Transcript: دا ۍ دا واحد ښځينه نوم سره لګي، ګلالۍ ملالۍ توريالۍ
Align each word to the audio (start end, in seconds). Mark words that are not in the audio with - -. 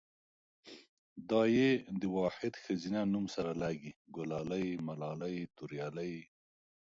دا 1.29 1.41
ۍ 1.55 1.71
دا 2.01 2.07
واحد 2.19 2.53
ښځينه 2.63 3.01
نوم 3.13 3.25
سره 3.35 3.51
لګي، 3.61 3.91
ګلالۍ 4.15 4.67
ملالۍ 4.87 5.35
توريالۍ 5.55 6.13